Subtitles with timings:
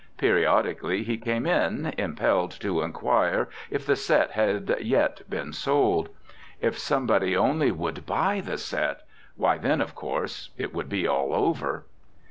[0.17, 6.09] Periodically he came in, impelled to inquire if the set had yet been sold.
[6.59, 9.01] If somebody only would buy the set
[9.35, 11.83] why, then, of course it would be all over.